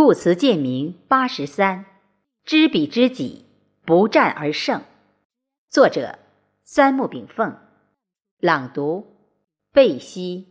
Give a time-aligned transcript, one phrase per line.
[0.00, 1.84] 故辞建明八十三，
[2.44, 3.44] 知彼知己，
[3.84, 4.82] 不战而胜。
[5.68, 6.20] 作者：
[6.62, 7.56] 三木炳凤。
[8.38, 9.04] 朗读：
[9.72, 10.46] 贝西。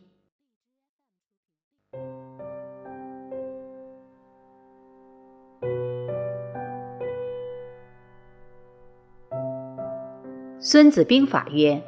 [10.59, 11.82] 孙子兵法曰：“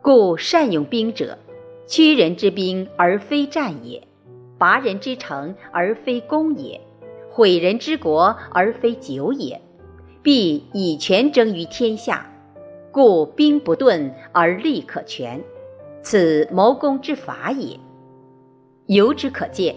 [0.00, 1.36] 故善用兵者，
[1.88, 4.06] 屈人之兵而非战也，
[4.56, 6.80] 拔人之城而非攻也。”
[7.32, 9.58] 毁人之国而非久也，
[10.22, 12.30] 必以权争于天下，
[12.90, 15.42] 故兵不顿而利可全，
[16.02, 17.80] 此谋攻之法也。
[18.84, 19.74] 由之可见，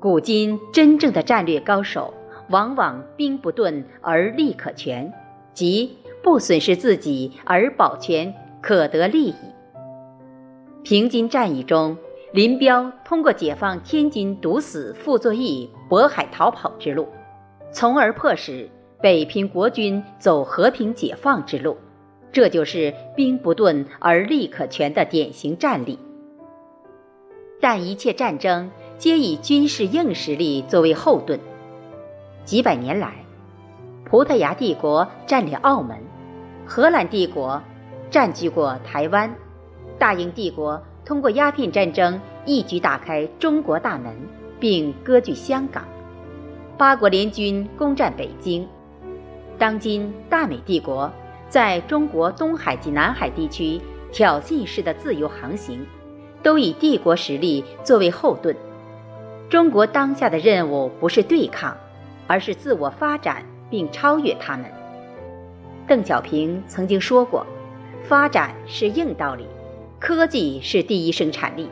[0.00, 2.14] 古今真正的战略高手，
[2.48, 5.12] 往往兵不顿而利可全，
[5.52, 9.34] 即不损失自己而保全可得利益。
[10.82, 11.98] 平津战役中。
[12.36, 17.08] 林彪通过解放天津堵死傅作义渤海逃跑之路，
[17.72, 18.68] 从而迫使
[19.00, 21.78] 北平国军走和平解放之路，
[22.30, 25.98] 这就是兵不顿而利可全的典型战例。
[27.58, 31.40] 但一切战争皆以军事硬实力作为后盾。
[32.44, 33.14] 几百年来，
[34.04, 35.96] 葡萄牙帝国占领澳门，
[36.66, 37.62] 荷兰帝国
[38.10, 39.34] 占据过台湾，
[39.98, 40.78] 大英帝国。
[41.06, 44.12] 通过鸦片战争一举打开中国大门，
[44.58, 45.84] 并割据香港；
[46.76, 48.66] 八国联军攻占北京。
[49.56, 51.08] 当今大美帝国
[51.48, 55.86] 在中国东海及南海地区挑衅式的自由航行，
[56.42, 58.54] 都以帝国实力作为后盾。
[59.48, 61.76] 中国当下的任务不是对抗，
[62.26, 64.66] 而是自我发展并超越他们。
[65.86, 67.46] 邓小平曾经说过
[68.02, 69.46] ：“发展是硬道理。”
[69.98, 71.70] 科技是第一生产力。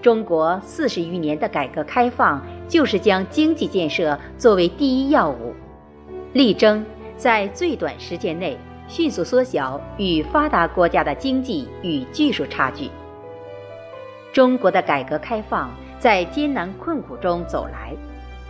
[0.00, 5.54] 中国四十余年的改革开放，就是将经济建设作为第一要务，
[6.34, 6.84] 力争
[7.16, 12.90] 在最短时间内迅速缩小与发达国家的经济与技术差距。
[14.32, 17.92] 中国的改革开放在艰难困苦中走来，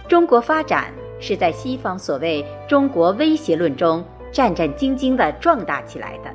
[0.07, 6.31] 中国发展是在西方所谓“中国威胁论”中战战兢兢地壮大起来的。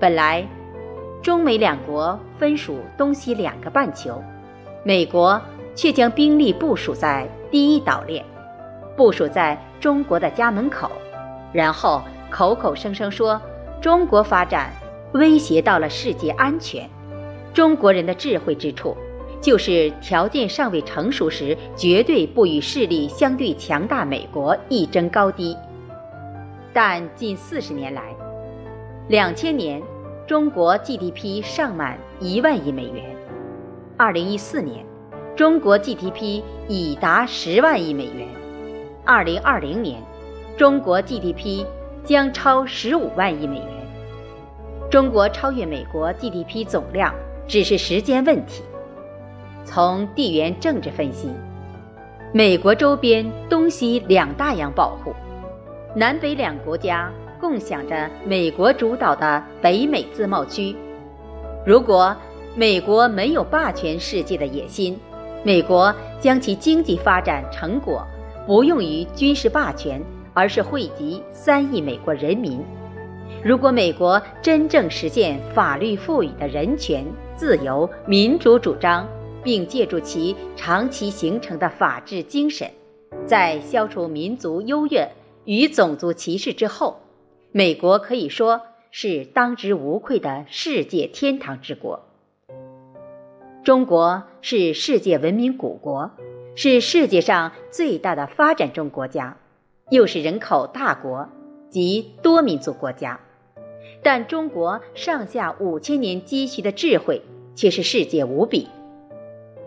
[0.00, 0.44] 本来。
[1.22, 4.22] 中美两国分属东西两个半球，
[4.82, 5.38] 美国
[5.74, 8.24] 却将兵力部署在第一岛链，
[8.96, 10.90] 部署在中国的家门口，
[11.52, 13.38] 然后口口声声说
[13.82, 14.72] 中国发展
[15.12, 16.88] 威胁到了世界安全。
[17.52, 18.96] 中国人的智慧之处，
[19.42, 25.54] 就是条件尚未成熟时，绝对不与势力相对强大美国一争高低。
[26.72, 28.02] 但近四十年来，
[29.08, 29.82] 两千年。
[30.30, 33.04] 中国 GDP 上满一万亿美元，
[33.96, 34.86] 二零一四年，
[35.34, 38.28] 中国 GDP 已达十万亿美元，
[39.04, 40.00] 二零二零年，
[40.56, 41.66] 中国 GDP
[42.04, 43.66] 将超十五万亿美元。
[44.88, 47.12] 中国超越美国 GDP 总量
[47.48, 48.62] 只是时间问题。
[49.64, 51.28] 从地缘政治分析，
[52.32, 55.12] 美国周边东西两大洋保护，
[55.96, 57.10] 南北两国家。
[57.40, 60.76] 共享着美国主导的北美自贸区。
[61.66, 62.14] 如果
[62.54, 64.98] 美国没有霸权世界的野心，
[65.44, 68.06] 美国将其经济发展成果
[68.46, 70.02] 不用于军事霸权，
[70.34, 72.60] 而是惠及三亿美国人民。
[73.42, 77.04] 如果美国真正实现法律赋予的人权、
[77.36, 79.08] 自由、民主主张，
[79.42, 82.68] 并借助其长期形成的法治精神，
[83.26, 85.08] 在消除民族优越
[85.44, 86.98] 与种族歧视之后。
[87.52, 88.62] 美国可以说
[88.92, 92.06] 是当之无愧的世界天堂之国。
[93.64, 96.12] 中国是世界文明古国，
[96.54, 99.36] 是世界上最大的发展中国家，
[99.90, 101.28] 又是人口大国
[101.68, 103.18] 及多民族国家。
[104.00, 107.20] 但中国上下五千年积蓄的智慧
[107.56, 108.68] 却是世界无比。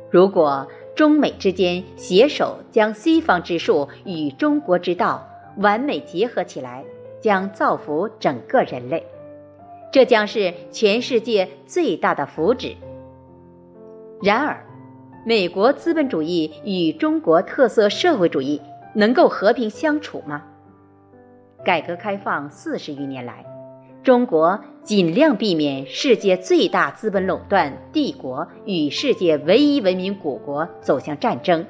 [0.09, 5.27] 如果中美之间携手将西方之术与中国之道
[5.57, 6.85] 完美结合起来。
[7.23, 9.01] 将造福整个人类，
[9.93, 12.75] 这将是全世界最大的福祉。
[14.21, 14.65] 然而，
[15.25, 18.61] 美国资本主义与中国特色社会主义
[18.93, 20.43] 能够和平相处吗？
[21.63, 23.45] 改革开放四十余年来，
[24.03, 31.65] 中国尽量避免世界最大资本垄断帝国与世界唯一文明古国走向战争，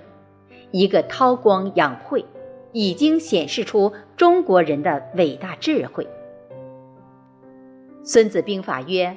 [0.72, 2.26] 一个韬光养晦。
[2.74, 6.04] 已经显示出中国人的伟大智慧。
[8.04, 9.16] 《孙子兵法》曰：“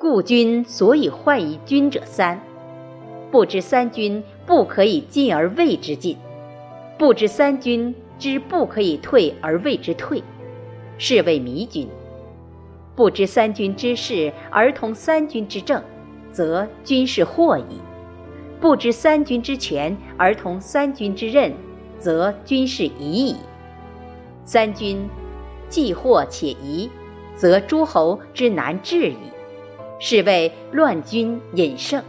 [0.00, 2.40] 故君所以患于军者三，
[3.30, 6.16] 不知三军不可以进而谓之进。
[6.96, 10.22] 不知三军之不可以退而谓之退，
[10.98, 11.86] 是谓迷军；
[12.96, 15.82] 不知三军之事而同三军之政，
[16.32, 17.80] 则军事惑矣；
[18.60, 21.52] 不知三军之权而同三军之任，
[21.98, 23.36] 则军事疑矣。
[24.44, 25.08] 三军
[25.68, 26.88] 既惑且疑，
[27.36, 29.16] 则诸侯之难治矣。
[30.00, 32.00] 是谓乱军引胜。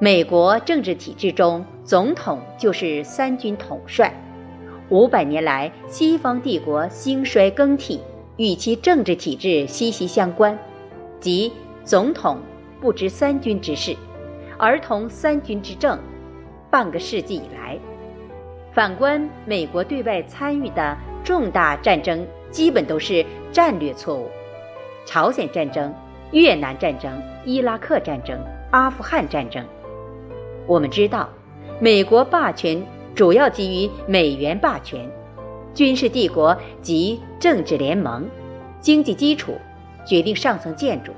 [0.00, 4.12] 美国政治体制中，总统就是三军统帅。
[4.90, 8.00] 五百年来，西方帝国兴衰更替
[8.36, 10.58] 与其政治体制息息相关，
[11.20, 11.52] 即
[11.84, 12.38] 总统
[12.80, 13.96] 不知三军之事，
[14.58, 15.96] 而同三军之政。
[16.68, 17.78] 半个世纪以来，
[18.74, 24.28] 反观美国对外参与的重大战争，基本都是战略错误。
[25.06, 25.94] 朝鲜战争。
[26.32, 27.12] 越南战争、
[27.44, 28.36] 伊拉克战争、
[28.72, 29.64] 阿富汗战争，
[30.66, 31.28] 我们知道，
[31.78, 32.84] 美国霸权
[33.14, 35.08] 主要基于美元霸权、
[35.74, 38.28] 军事帝国及政治联盟，
[38.80, 39.56] 经济基础
[40.04, 41.12] 决定上层建筑。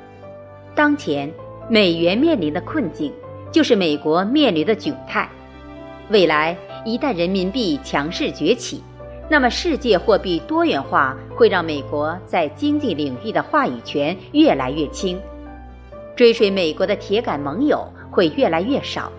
[0.74, 1.32] 当前
[1.70, 3.10] 美元面临的困境，
[3.50, 5.26] 就是美国面临的窘态。
[6.10, 6.54] 未来
[6.86, 8.80] 一旦人民币强势崛起，
[9.28, 15.18] 那么，世界货币多元化会让美国在经济领域的话语权越来越轻，
[16.14, 19.10] 追随美国的铁杆盟友会越来越少。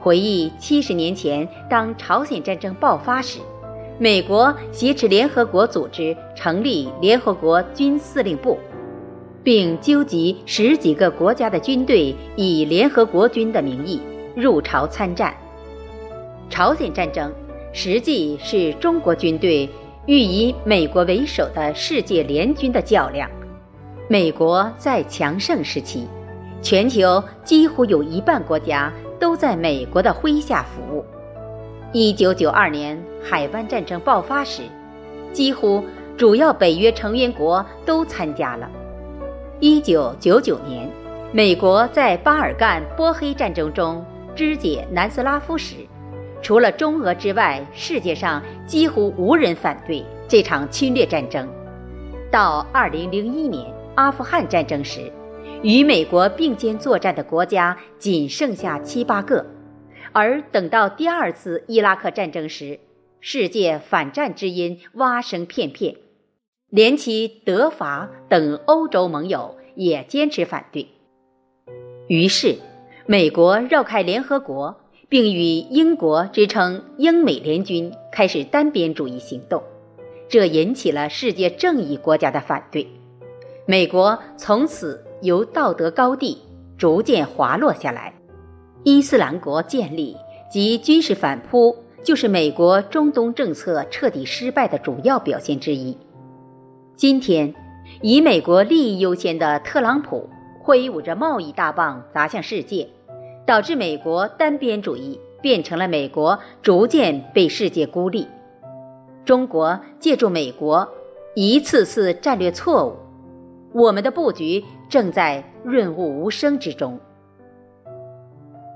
[0.00, 3.38] 回忆七十年前，当朝鲜战争爆发时，
[3.98, 8.58] 美国挟持联合国组织成立联合国军司令部，
[9.44, 14.00] 并纠集十几个国家的军队，以联合国军的名义
[14.34, 15.36] 入朝参战。
[16.52, 17.32] 朝鲜战争。
[17.72, 19.66] 实际是中国军队
[20.04, 23.26] 欲以美国为首的世界联军的较量。
[24.08, 26.06] 美国在强盛时期，
[26.60, 31.02] 全球几乎有一半国家都在美国的麾下服务。
[31.94, 34.64] 一九九二年海湾战争爆发时，
[35.32, 35.82] 几乎
[36.14, 38.68] 主要北约成员国都参加了。
[39.60, 40.90] 一九九九年，
[41.32, 44.04] 美国在巴尔干波黑战争中
[44.34, 45.76] 肢解南斯拉夫时。
[46.42, 51.48] 除了中俄之外，世界上几乎无人反对这场侵略战争。
[52.32, 55.12] 到2001年阿富汗战争时，
[55.62, 59.44] 与美国并肩作战的国家仅剩下七八个；
[60.10, 62.80] 而等到第二次伊拉克战争时，
[63.20, 65.94] 世界反战之音蛙声片片，
[66.70, 70.88] 连其德法等欧洲盟友也坚持反对。
[72.08, 72.56] 于是，
[73.06, 74.76] 美国绕开联合国。
[75.12, 79.62] 并与英国支撑英美联军开始单边主义行动，
[80.26, 82.88] 这引起了世界正义国家的反对。
[83.66, 86.38] 美国从此由道德高地
[86.78, 88.14] 逐渐滑落下来。
[88.84, 90.16] 伊斯兰国建立
[90.50, 95.94] 及军事反扑，就是美国中东政策彻底失败的主要表现之一。
[96.96, 97.54] 今天，
[98.00, 100.30] 以美国利益优先的特朗普
[100.62, 102.88] 挥舞着贸易大棒砸向世界。
[103.52, 108.26] 导致美国单边主义变成了美国逐渐被世界孤立。
[109.26, 110.88] 中国借助美国
[111.34, 112.96] 一次次战略错误，
[113.74, 116.98] 我们的布局正在润物无声之中。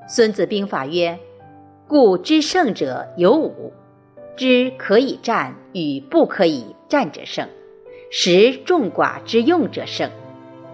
[0.06, 1.18] 孙子兵法曰
[1.88, 3.72] ：“故知胜者有五，
[4.36, 7.48] 知可以战与不可以战者胜，
[8.10, 10.10] 识众寡之用者胜，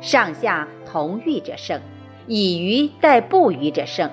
[0.01, 1.81] 上下同欲者胜。”
[2.27, 4.11] 以愚待不愚者胜，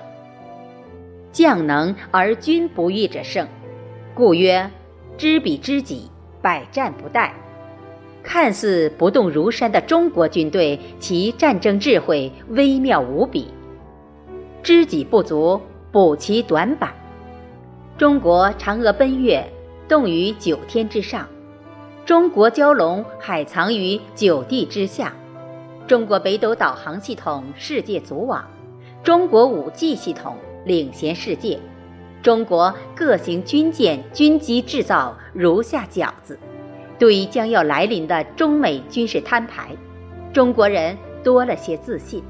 [1.32, 3.46] 将能而君不欲者胜。
[4.14, 4.70] 故曰：
[5.16, 6.10] 知彼知己，
[6.42, 7.30] 百战不殆。
[8.22, 13.48] 看似不动如山的中国军队，其战争智慧微妙无比。
[14.62, 16.92] 知己不足，补其短板。
[17.96, 19.46] 中国嫦娥奔月，
[19.88, 21.24] 动于九天之上；
[22.04, 25.14] 中国蛟龙海藏于九地之下。
[25.90, 28.48] 中国北斗导航系统世界组网，
[29.02, 31.58] 中国五 G 系统领先世界，
[32.22, 36.38] 中国各型军舰军机制造如下饺子。
[36.96, 39.76] 对于将要来临的中美军事摊牌，
[40.32, 42.22] 中国人多了些自信，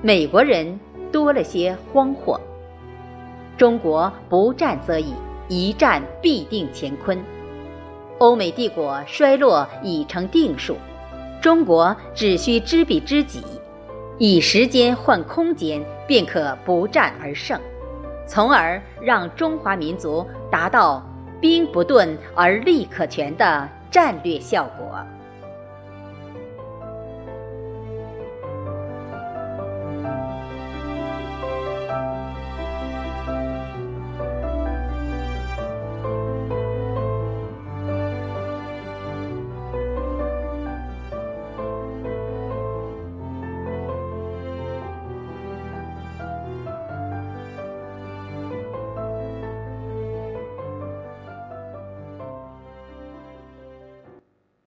[0.00, 0.80] 美国人
[1.12, 2.40] 多了些慌惑。
[3.58, 5.12] 中国不战则已，
[5.50, 7.22] 一战必定乾坤。
[8.16, 10.74] 欧美帝国衰落已成定数。
[11.40, 13.42] 中国只需知彼知己，
[14.18, 17.60] 以时间换空间，便可不战而胜，
[18.26, 21.04] 从而让中华民族达到
[21.40, 24.98] 兵不顿而力可全的战略效果。